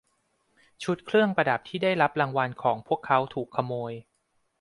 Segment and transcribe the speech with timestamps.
[0.83, 3.91] ชุดเครื่องประดับที่ได้รับรางวัลของพวกเขาถูกขโมย